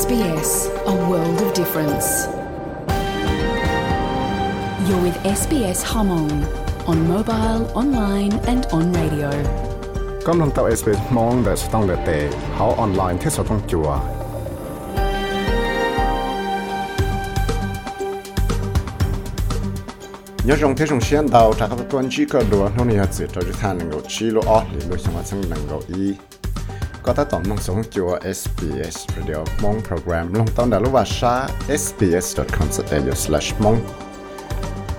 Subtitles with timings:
[0.00, 2.26] SBS, a world of difference.
[4.88, 6.32] You're with SBS Hmong
[6.88, 9.30] on mobile, online, and on radio.
[10.26, 12.10] กำลังเต่า SBS มองแต่สต้องเลเต
[12.54, 13.88] เขาออนไลน์ที่สต้องจัว
[20.46, 23.40] nhớ trong thế trong xuyên đầu trả các tuần chỉ có đùa nó này chỉ cho
[23.42, 26.14] chúng ta năng够chỉ lo ở lý lo xong mà chẳng năng够ý
[27.03, 30.33] có ta tổng năng sống chùa SBS Radio mong program.
[30.33, 30.93] Long tông đã lúc
[31.77, 33.13] sbs.com.au
[33.59, 33.77] mong.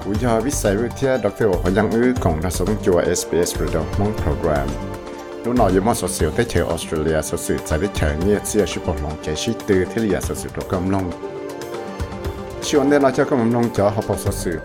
[0.04, 3.02] Cú giờ biết sai với thia đọc theo họ yang ư cộng đã sống chùa
[3.14, 4.68] SBS Radio mong program.
[5.44, 8.36] Lúc nào dùng một số siêu tới chơi Australia, số sự tại đi chơi nhẹ
[8.52, 11.10] chia sự bổ lòng cái sĩ từ thế là số sự đồ cầm long.
[12.62, 14.58] Chiều nay nó cho cầm long cho học số sự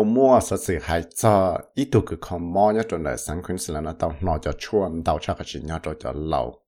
[0.00, 3.42] tàu mua sợ sự hại cho ít tu cứ không mua nhá trong đời sáng
[3.42, 6.62] khuyến là nó tàu nó cho chuan tàu chắc chỉ nhá cho cho lâu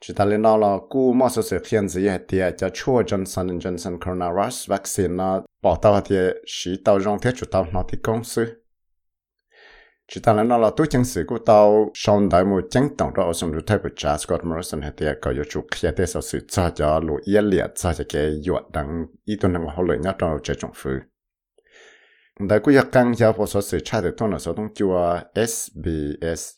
[0.00, 3.02] chỉ ta lên nó là cú mua sợ sự hiện gì hết thì cho chua
[3.02, 7.82] Johnson Johnson coronavirus vaccine nó bỏ tàu thì chỉ tàu rong thiết chủ tàu nó
[7.88, 8.62] thì công sư
[10.12, 13.14] chỉ ta lên nó là tôi chứng sự của tàu sau đại một chứng tổng
[13.14, 15.88] đó ở trong lúc thay của Charles Scott Morrison hết thì có yêu chủ khi
[15.96, 19.68] thế sở sự cho cho lũ yên liệt cho cái yuột đằng ít tuần năng
[19.68, 21.00] hậu lợi nhất trong chế trọng phứ
[22.40, 24.68] đại ku giặc căng giáo phổ số sự tra được thông là số thông
[25.46, 26.50] SBS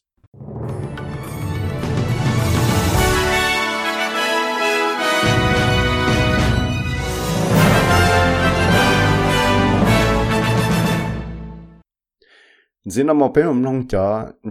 [12.85, 13.99] Zina mo pe bên nong cha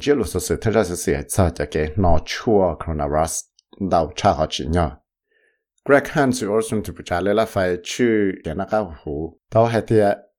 [0.01, 3.43] chỉ lúc số sự thế ra sự sự cho cho cái nó chua coronavirus
[3.91, 4.89] đào cha ha chi nya.
[5.85, 6.93] Greg Hans also to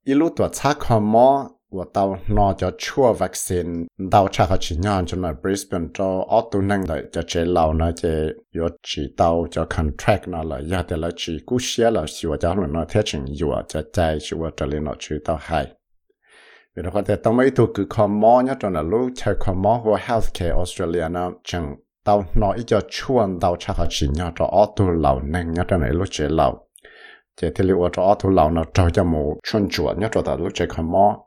[0.08, 1.28] 一路ตัวชาคอมอ
[1.76, 2.04] ว่าเตา
[2.36, 3.66] นอจะชั่ววัคซีน
[4.10, 8.02] เตาชาเขาฉีดยอนจนในบริสเบนจะออตุนังเลยจะเจเรานะเจ
[8.56, 15.48] ยอฉีเตาจะคอนแทรคนะเลยยาแต่ละฉีกู้เชียเราชิวจะหนุนนอเทชิงอยู่จะใจชิวจะเรียนนอชีเตาไฮ
[16.72, 21.64] เวลาคนแต่ต้องไม่ถูกคือคอมอเนี่ยจนนะลูกใช้คอมอหัว healthcare ออสเตรเลียนะจัง
[22.04, 26.48] เตานออีจะชวนเตาชาเขาฉีดยอนจะออตุเหล่านังเนี่ยจนในลูกเจเรา
[27.41, 30.37] chỉ thì liệu cho auto lão nó cho cho một chuyên chuột nhá cho tao
[30.37, 31.17] lúc chơi có mò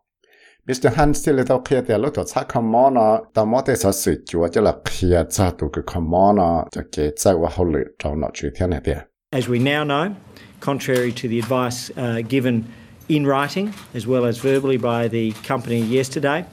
[0.66, 0.88] Mr.
[0.94, 3.92] Hans thì tao kia thì lúc tao chắc có mò nó tao mò thì sao
[3.92, 8.14] sự chuột cho là kia cho tụ cứ có mò nó cho cái tạiว่า好lợi cho
[8.14, 8.94] nó chuyện thế này thế
[9.30, 10.14] As we now know,
[10.60, 12.62] contrary to the advice uh, given
[13.08, 16.44] in writing as well as verbally by the company yesterday,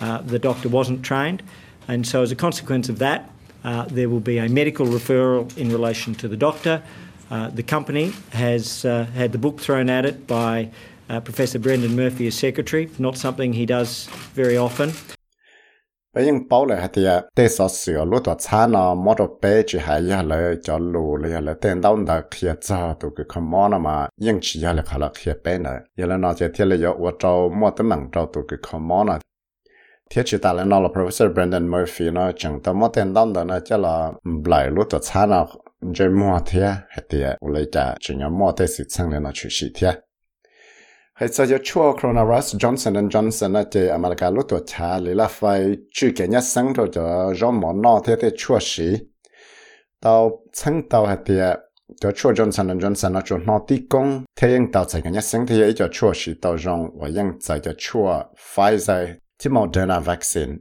[0.00, 1.42] uh, the doctor wasn't trained.
[1.86, 3.30] And so, as a consequence of that,
[3.64, 6.82] uh, there will be a medical referral in relation to the doctor.
[7.31, 10.69] Uh, the company has uh, had the book thrown at it by
[11.09, 14.89] uh, Professor Brendan Murphy as secretary, not something he does very often.
[16.13, 19.37] bây giờ bảo lại thì uh, tê sợ sửa lúc đó cha nó mua đồ
[19.41, 23.09] bé chỉ hay ya lại cho lù lại lại tên đâu đã kia cha tụ
[23.15, 26.17] cái không mua nó mà nhưng chỉ ya lại khá là kia này ya lại
[26.17, 29.19] nó chỉ thiết lại yo cho mua tấm bằng cho tụ cái không mua nó.
[30.09, 33.31] Thiết chỉ ta lại nó là Professor Brendan Murphy nó chẳng tao mua tên đâu
[33.35, 34.11] đó nó cho là
[34.45, 35.25] lại lúc đó cha
[35.93, 36.39] nó
[37.99, 38.13] chỉ
[38.67, 39.69] sự sang lên sĩ
[41.31, 45.27] sao cho chua coronavirus, Johnson and Johnson á thì America lúc tuổi cha lấy là
[45.27, 48.95] phải chữ cái nhất sinh rồi cho do món nọ thế thế chua xí
[50.01, 51.35] tao chân tao thì
[52.01, 55.13] cho chua Johnson and Johnson nó cho nó tí công thế nhưng tao chạy cái
[55.13, 58.23] nhất sinh thì ấy cho chua xí tao rong và nhưng chạy cho chua
[58.55, 59.07] Pfizer
[59.39, 60.53] thì Moderna vaccine.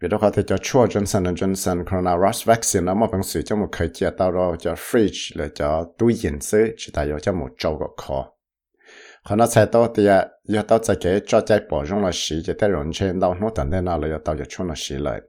[0.00, 3.42] vì đó có thể cho chua Johnson and Johnson coronavirus vaccine nó mà bằng sự
[3.42, 7.08] cho một khởi chia tao rồi cho fridge là cho túi yên sứ chỉ tại
[7.22, 8.34] cho một châu cái kho
[9.26, 15.22] 可能才到的要到这个抓在保重了时，就在人圈到那等待那了要到就出了时来。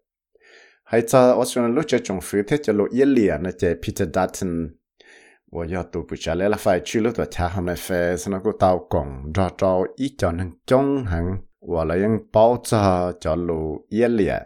[0.84, 4.74] 还在我说录这种飞贴就录一年了，这 Peter Dutton，
[5.50, 14.46] 我要读不下来了，phải 去了多查他们飞，是那个到讲抓着一叫能中行，我来用包着叫录一年，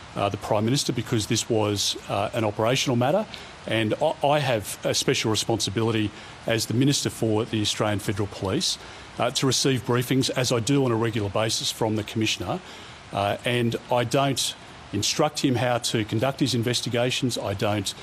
[0.15, 3.25] uh, the Prime Minister because this was uh, an operational matter,
[3.67, 6.11] and I, I have a special responsibility
[6.47, 8.77] as the Minister for the Australian Federal Police
[9.19, 12.59] uh, to receive briefings, as I do on a regular basis from the Commissioner,
[13.13, 14.55] uh, and I don't
[14.93, 17.37] instruct him how to conduct his investigations.
[17.37, 17.93] I don't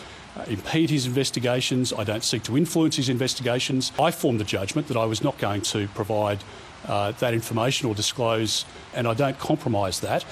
[0.46, 1.93] impede his investigations.
[1.93, 3.93] I don't seek to influence his investigations.
[3.99, 6.38] I formed the judgment that I was not going to provide
[6.87, 8.64] uh, that information or disclose,
[8.94, 10.25] and I don't compromise that.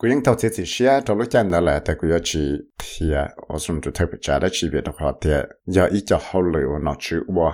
[0.00, 2.42] กูยังทอเสียสิเชียทอรู้จันนั่นแหละแต่กูยังชี
[2.78, 3.16] เทีย
[3.48, 5.36] อสมจุเทปจ่าได้ชีวิตของเทีย
[5.72, 7.48] อย่าอีจะเขาเลยว่านอชื่อว่า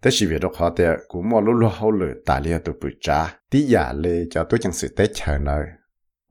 [0.00, 3.18] แต่ชีวิตของเทียกูมัวรู้รู้เขาเลยตาเลียตัวปุจ่า
[3.50, 5.64] ที่อย่าเลยจะตัวจังสือเตะเฉยเลย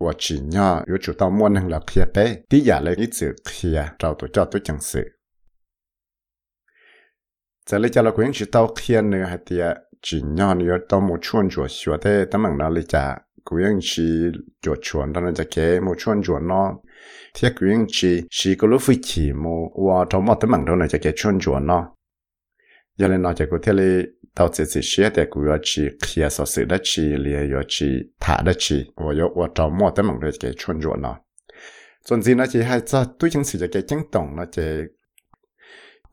[0.04, 5.08] ว่าชีเนี่ยอยู่จุดต้องมัวนั่งหลับเทียเป้ที่อย่าเลยอีสือเทียเราตัวเจ้าตัวจังสือ
[7.68, 9.64] จะเลยจะเราควรจะต้องเทียนเนื้อเทีย
[10.04, 10.22] chỉ
[14.62, 16.76] cho chuẩn đó là cái một chuẩn chuẩn nó
[17.34, 20.76] thì quyền chỉ chỉ có lúc phi chỉ một và trong một tấm bằng đó
[20.76, 21.96] là cái chuẩn chuẩn nó
[22.98, 24.02] giờ lên nó chỉ có thể là
[24.36, 27.64] tao chỉ chỉ xe để cũng có chỉ kia sở sự đó chỉ liền có
[27.68, 27.86] chỉ
[28.20, 31.20] thả đó chỉ và có và trong một tấm bằng đó cái chuẩn chuẩn nó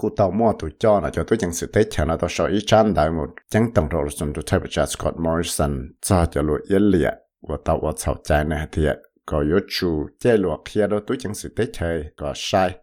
[0.01, 2.29] còn cú tàu mua tụ cho nó cho tôi chẳng sự tết chờ nó tao
[2.29, 6.27] sợ ý chán đại một chẳng tổng rồi xong tôi thấy bị Scott Morrison cho
[6.27, 7.15] cho lụi yên liệt
[7.49, 8.87] và tàu và chào trái này thì
[9.27, 12.79] có yếu chú chế lụa kia đó tôi chẳng sự tết chơi có sai.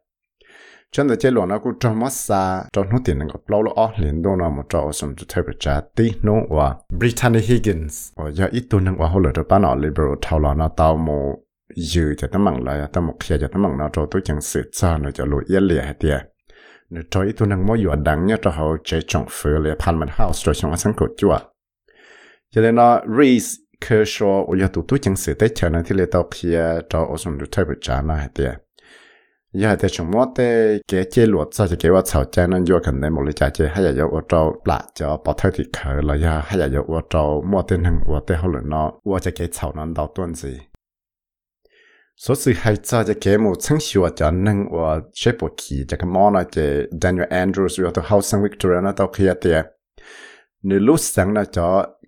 [0.92, 4.22] Chân chế lụa nó cũng trong mất xa trong nút tiền nó lâu lo liền
[4.22, 8.12] đô nó một trò, xong tôi thấy bị trả tí nó và Brittany Higgins.
[8.16, 10.98] Và giờ ít tuần nó hồi lửa bán nó liberal thảo lo nó tao
[12.18, 12.46] cho tấm
[13.40, 14.08] cho tấm nó cho
[14.72, 15.26] cho nó cho
[15.60, 16.37] liệt
[16.90, 19.72] nếu cho ít tu năng mỗi dụ đắng nhá, cho họ chế trọng phở lệ
[19.80, 21.40] pan mình house cho chúng ta sáng cột chưa
[22.52, 25.96] cho nên nó, Reese, Kershaw ở nhà tụ tụ chẳng sự tới chờ nên thì
[25.96, 28.54] lệ tao kia cho ở sông được thay bữa trả nó hết tiệt
[29.54, 32.64] giờ thì chúng mua tê kế chế luật sao thì cái vật sao cha nên
[32.64, 35.34] vô cần nên một lý giải chế hay là do ở trâu lạ cho, bỏ
[35.38, 38.36] thay thì khởi là do, hay là do ở trâu mua tê năng ở tê
[38.36, 40.58] họ là nó ở cái cái sao nó đầu tuần gì.
[42.17, 46.63] 所以系就只节目称笑话就能我写部剧就咁样啦，就
[46.99, 49.67] Daniel Andrews 有到 Housing Victoria 那到佢一啲，
[50.61, 51.61] 你录上啦就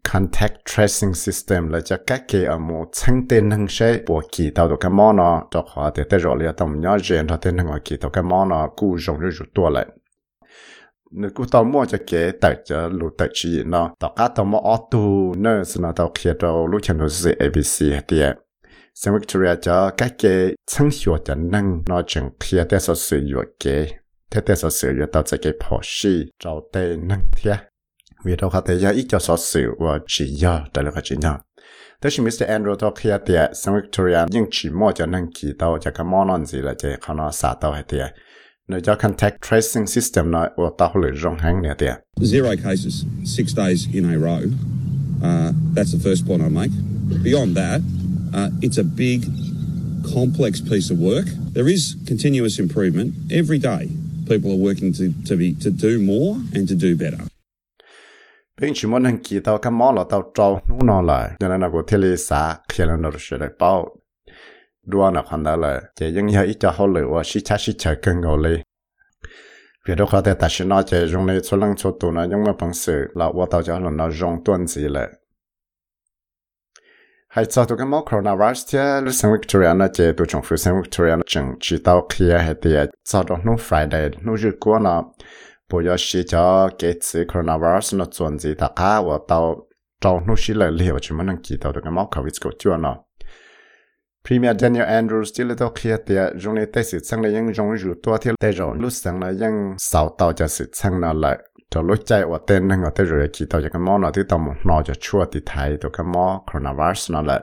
[0.05, 9.85] contact tracing system 啦就các cái ở một称tên năng写部剧到到咁样啦，就话嘅得咗你到唔要人到tên năng我剧到咁样啦，故容易就多啦。
[11.17, 13.93] 你估到么就嘅大家录得起呢？
[13.99, 15.93] 大家到么 auto nurse 呢？
[15.93, 18.37] 到佢到录前头是 ABC 啲。
[19.02, 23.18] San Victoria cho các cái chân hiệu cho năng nó chừng kia để sở sử
[23.18, 23.88] dụng kế
[24.32, 26.10] thế để sở sử dụng tạo ra cái phổ sĩ
[26.44, 27.56] trào tế năng thế
[28.26, 31.16] vì đâu có thể ra ít cho sở sử và chỉ do tại là chỉ
[31.18, 31.40] nhau
[32.02, 32.44] thế thì Mr.
[32.44, 36.06] Andrew cho kia thì San Victoria nhưng chỉ mua cho năng kỳ tao cho cái
[36.12, 37.98] món ăn gì là chỉ khó nó xả tao hay thì
[38.68, 41.88] nếu cho contact tracing system nó và tao hồi rong hàng nè thì
[42.22, 44.42] Zero cases, six days in a row.
[45.22, 46.72] Uh, that's the first point I make.
[47.24, 47.82] Beyond that,
[48.34, 49.26] Uh, it's a big,
[50.14, 51.26] complex piece of work.
[51.54, 53.90] There is continuous improvement every day.
[54.28, 57.20] People are working to, to, be, to do more and to do better.
[58.62, 61.50] bên chỉ muốn hàng kỳ tàu cái món là tàu trâu nú nó lại cho
[61.50, 63.96] nên là của thiết lý xã khi là nó sẽ được bao
[64.86, 67.58] đua nó hoàn đó là chỉ những cái ít cho hậu lửa và xí chá
[67.60, 68.62] xí chờ cân ngầu lên
[69.88, 72.24] việc đó có thể ta sẽ nói chỉ dùng này số lần số tụ nó
[72.24, 75.10] nhưng mà bằng sự là qua tàu cho nó dùng tuần gì lại
[77.30, 80.56] hay cho tôi cái mốc coronavirus thì lúc sang Victoria nó chỉ tôi chọn phu
[80.56, 84.56] sang Victoria nó chừng chỉ tao kia hay thì cho đó nó Friday nó rước
[84.60, 85.04] qua nó
[85.74, 89.56] bây giờ chỉ cho cái chữ coronavirus nó chuẩn gì ta cả và tao
[90.02, 92.52] tao nó chỉ là liệu chỉ mà năng chỉ tao tụi cái mốc covid của
[92.60, 92.96] chưa nó
[94.28, 97.54] Premier Daniel Andrews chỉ là tao kia thì dùng để tay sự sang là những
[97.54, 101.14] dùng rượu tua thì tay rồi lúc sang là những sáu cho sự sang nó
[101.14, 101.38] lại
[101.72, 104.12] cho lúc chạy ở tên năng ở tên rồi chỉ tàu cho cái món nào
[104.12, 107.42] thì tao một nó cho chua thì thấy tao cái món coronavirus nó lại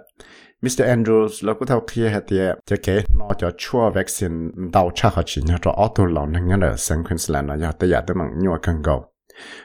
[0.62, 0.83] Mr.
[0.83, 5.14] Andrews là cũng thao kia hết thì cho cái nó cho chua vaccine đau chắc
[5.14, 8.00] họ chỉ nhớ cho auto lòng năng nhớ là sang Queensland là giờ tới giờ
[8.06, 9.02] tới bằng nhiều cần go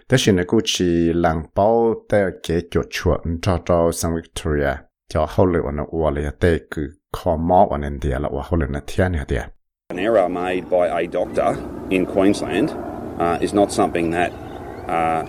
[0.10, 4.76] thế thì nó cũng chỉ làm bao tay cái cho chua cho cho sang Victoria.
[5.14, 8.43] Cho hậu lửa nó qua lại tới cứ khó mò ở nên địa là qua
[8.51, 9.37] hậu lửa nó thiên hết thì
[9.89, 11.57] An error made by a doctor
[11.91, 12.71] in Queensland
[13.19, 14.33] uh, is not something that
[14.89, 15.23] uh,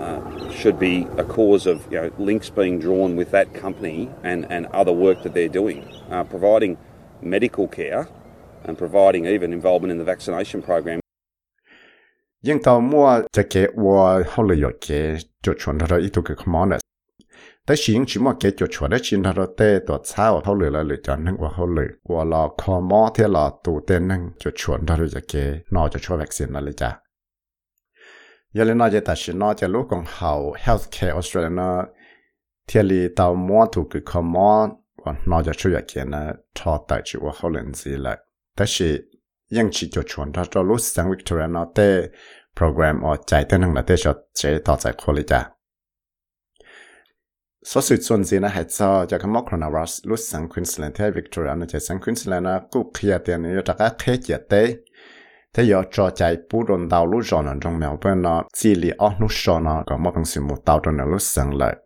[0.00, 4.44] uh, should be a cause of you know, links being drawn with that company and,
[4.50, 5.84] and other work that they're doing.
[6.10, 6.76] Uh, providing
[7.22, 8.06] medical care
[8.64, 11.00] and providing even involvement in the vaccination program.
[12.42, 16.81] Nhưng tao mua cho cái wa hậu lửa cái cho chuẩn đó ít cái commandแต่สิ่งที่มันเกิดจาก
[17.65, 25.33] แต่สิ่งชิมว่าเกจชวนได้ชินทารเตตัวเช้าเท่าเลยละเลยจันนึงว่าเขาเลยว่าเราคอมอเทลอตูเต้นนึงจะชวนทารจะเก
[25.73, 26.89] นอจะช่วยวัคซีนนั่นเลยจ้ะ
[28.55, 30.31] ยาเลนอจะตัดสินนอจะรู้ของเขา
[30.63, 31.69] healthcare Australia นะ
[32.65, 34.51] เทียลีตาวมอถูกคือคอมอ
[35.01, 36.21] ว่านอจะช่วยัเกนะ
[36.57, 38.17] ทอตัดชิว่าเขาเล่นสิเลย
[38.55, 38.89] แต่สิ
[39.57, 41.89] ยังชิจะชวนทารรู้สังวิกตอเรียนอเต้
[42.55, 45.41] โปรแกรมออกใจเต้นนึงละเต้ชดเจต่อใจคนเลยจ้ะ
[47.64, 51.54] sự chuẩn gì nó hay cho cho cái mốc coronavirus lúc sang Queensland thế Victoria
[51.54, 54.74] nó chạy sang Queensland nó cũng kia tiền nó cho các khế chế tê
[55.54, 58.74] thế giờ cho chạy bù đồn đào lúc rồi nó trong mèo bên nó chỉ
[58.74, 61.54] lý ở lúc rồi nó có một bằng sự một tàu trong nó lúc sang
[61.54, 61.76] lại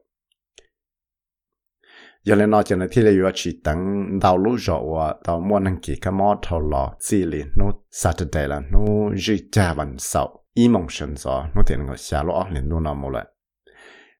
[2.24, 13.26] giờ lên nói cho nên thì là yêu chỉ等到路上我到莫能给个摩托了，这里侬 Saturday 了，侬日加晚上，一梦选择，侬点个下落二零路那么了，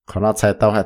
[0.04, 0.82] 可能才到下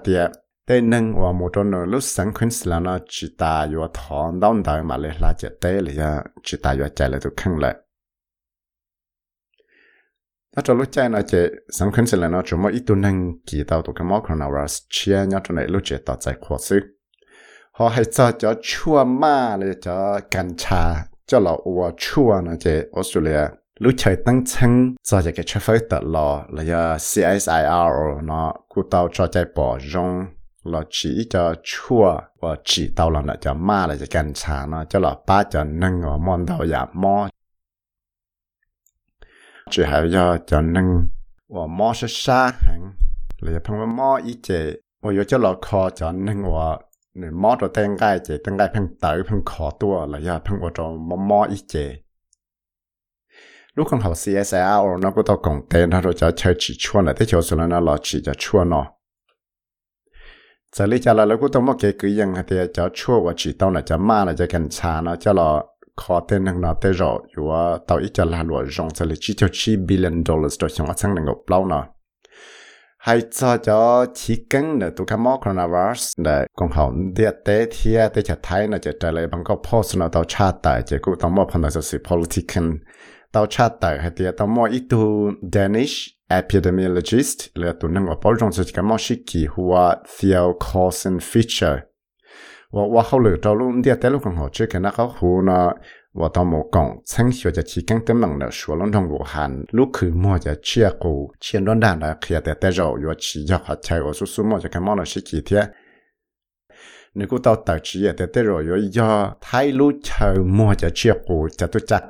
[0.72, 4.40] thế nâng và một trong nửa lúc sáng khuyên là nó chỉ ta vừa thọn
[4.40, 7.30] đón đời mà lại là chạy tế là do chỉ ta vừa chạy lại tụ
[7.38, 7.76] khăn lại
[10.56, 13.32] nó cho lúc chạy nó chạy sáng khuyên là nó chủ mới ít tu nâng
[13.46, 16.36] kỳ tao tụ cái móc nào ra chia nhau trong này lúc chạy tao chạy
[16.50, 16.80] khó xứ.
[17.72, 22.52] Họ hay cho cho chua ma là cho canh trà, cho là ua chua nó
[22.60, 23.48] chạy Australia.
[23.80, 28.54] Lúc trời tăng chân cho cái cái chế phái tật lò là do CSIR nó
[28.70, 30.26] cụ tao cho chạy bỏ rong.
[30.70, 32.06] เอาฉีจะชั่ว
[32.42, 37.16] ว่าฉีเตาหลังจะมาเลยจะกันชาเนาะจะหล่อป้าจะนึ่งอ๋อมอนเตาอย่ามอ
[39.72, 40.88] จะหายาจะนึ่ง
[41.56, 42.82] ว่ามอชะชาหัง
[43.42, 44.50] หรืพังว่ามออีเจ
[45.02, 46.68] ว่าอยู่จะหล่อคอจะนึ่งว่า
[47.18, 51.76] หนึ่งมอตัวแตงไก่เจแตงไก่พังเต๋อพังขอตัวเลยาพังว่าจะมอมออีเจ
[53.76, 58.86] ลูกของเขา CSR เราก็ต้องกงเต้นเราจะเชิญชีชวนเลยที่เชียวสุนันเราชีจะชั่วเนาะ
[60.76, 63.56] giờ lý cho là lúc tôi mất cái cứ yên thì cháu chua và chỉ
[63.60, 65.64] tao là cháu ma là cháu cần cha nó cho là
[65.98, 67.52] khó tên năng nó tới rồi dù
[67.88, 71.38] tao là lúa rong giờ chỉ cho chi billion dollars cho chúng ta năng gộp
[71.48, 71.86] lâu nọ
[72.98, 77.66] hay cho cho chỉ cần là tụi cái mỏ coronavirus để còn hậu địa tế
[77.72, 80.82] thì tế chả thấy là chả trả lời bằng cái post nó tao cha tại
[80.86, 82.78] chỉ cũng tao là sự politician
[83.32, 85.94] tao cha tại hay thì tao mua ít tu Danish
[86.36, 91.18] epidemiologist là tu nâng ở bảo trong sự cái mong sĩ kỳ hua Theo Carson
[91.18, 91.78] Fisher.
[92.72, 95.14] Và và hậu lửa trâu luôn đi tới lúc còn họ chơi cái nó có
[95.20, 95.74] hù nó
[96.14, 99.10] và tao một con sáng hiểu cho chỉ cần tấm bằng là số lần trong
[99.10, 102.72] vũ hàn lúc cứ mua cho chia cụ chiến đoán đàn là khi tới tới
[102.72, 105.22] rồi và chỉ cho họ chơi và số số mua cho cái mong là sĩ
[105.32, 105.64] kỳ thế
[107.16, 110.74] nếu cô tao tạo chỉ là tới tới rồi và do thay lúc chờ mua
[110.74, 112.04] cho chia cụ cho tôi chắc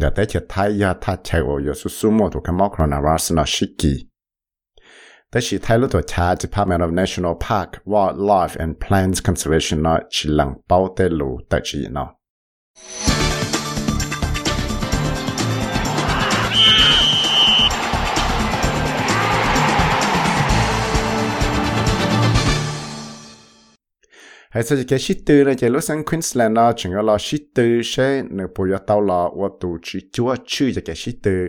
[0.00, 4.08] ja teče taija tače o jo su sumo to kamokro na rasna shiki.
[5.30, 10.88] Teši tajlu to cha Department of National Park Wildlife and Plants Conservation na chilang pao
[10.88, 12.08] te lu teči no.
[24.53, 24.57] 起呢。
[24.57, 28.23] hay sao cái shit từ là cái lúc sang Queensland nó chỉ là shit từ sẽ
[28.29, 31.47] nếu bây giờ tao là 我 tổ chức chúa chữ cái shit từ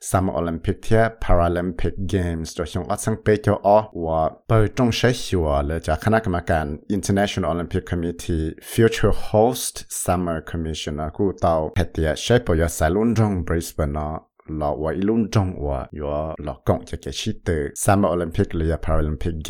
[0.00, 13.98] Summer Olympic 贴 Paralympic Games 就像我曾被叫哦，我被中学学了，就看那个嘛干 International Olympic Committee Future Host Summer Commission 啊，顾到黑的谁不要在伦敦 Brisbane
[13.98, 14.22] 啊。
[14.58, 16.08] 老我一轮中我有
[16.44, 19.42] 老公就给是的 Summer Olympic 里 Paralympic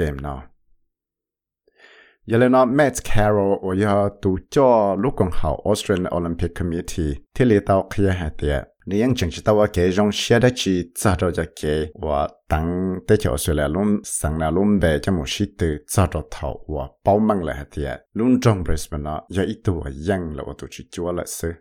[2.31, 4.69] ยเลนอแมทแคโรโอยาตูจ่อ
[5.03, 8.55] ลูกของเขาออสเตรเลียโอลิมปิกคอมมิตี้ที่เลตาเคลียหาเตีย
[8.89, 11.61] นี่ยังจังชิตาวาเกยงเชียดจีจาดจะเก
[12.05, 12.19] ว่า
[12.51, 12.65] ตั้ง
[13.05, 13.89] เตจออสเตรเลียลุม
[14.19, 15.61] สังนาลุมเบจมูชิต
[15.93, 21.53] จาดเทาว่าเป้ามังเลยหาเตียลุนจงบริสเบนอยาอีตัวยังเลวตัวชิจัวละซื้อ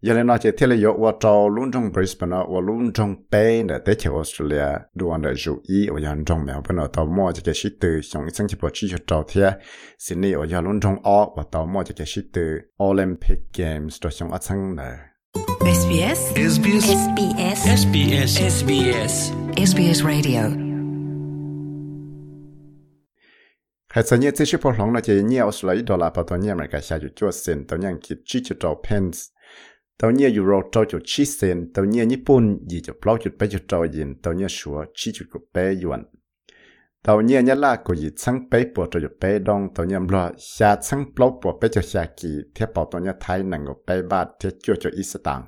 [0.00, 9.58] 原来那些天里有我找龙中 Brisbane 我龙中北的得去 Australia 路上的如意我要中苗不能到末这个是的上一星期不继续找天
[9.98, 12.40] 悉尼我要龙中二我到末这个是的
[12.76, 14.82] Olympic Games 都上一层的。
[15.60, 20.66] SBS SBS SBS SBS SBS SBS Radio
[23.88, 28.74] 还是你这些不同了，就你要是来一多啦，把到你们个下就做先，到你去几就找
[30.03, 36.01] ตอนนี้อยู่เราเจ้าจุดชี้เซนตอนนี้ญี่ปุ่นยีจุดเปล่าจุดไปจุดเจ้ยินตอนนี้ชัวชี้จุดกับเปยวน
[37.05, 40.23] ตอนนี้ยะลาก็ยีชั้งไปปวดจุดเปดองตอนนี้มรอ
[40.55, 45.41] ชาชั้งเปล่าปวดไปจุดชากีเทียบปอตอนนี้ไทยหนังกับเปบาทเทียบจุดจุดอีสตัง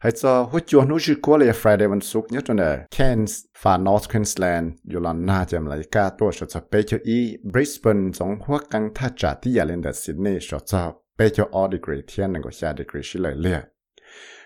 [0.00, 7.18] ให้จะหัวจวนนู้ชื่อกัวเลยฟรายเดย์วันศุกร์เนี่ยตัวเนี่ยเคนส์ฟาร์นอร์ทควีนสแลนอยู่ลอน้าจำเลยกาตัวชดจะไปจุดอี
[7.52, 13.60] บริสเบนสองหัวกังท่าจ่าที่ยาเลนเดอร์ซิดนีย์ชดจะ bé cho all degree thiên năng của xa degree xí lời liệt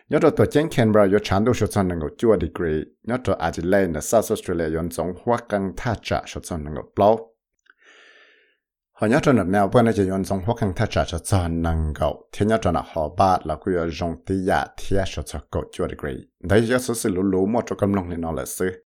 [0.09, 3.37] nhớ rồi tổ chức Canberra có chán đồ số chọn năng chua degree nhớ rồi
[3.39, 7.31] Adelaide là South Australia yon giống hoa căng tha trả số chọn năng bao
[9.00, 11.49] họ nhớ rồi nợ bữa nay chỉ yon trong hoa căng thắt trả cho cho
[11.49, 15.23] năng gạo thiên nhớ rồi nó họ ba là cứ dùng tí giả thiệt cho
[15.23, 18.21] cho cột cho degree đấy giờ sự sự lú lú một cho cầm lòng lên
[18.21, 18.85] nó là sư